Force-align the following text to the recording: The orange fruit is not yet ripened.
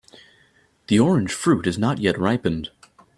The 0.87 0.99
orange 0.99 1.31
fruit 1.31 1.67
is 1.67 1.77
not 1.77 1.99
yet 1.99 2.17
ripened. 2.17 2.71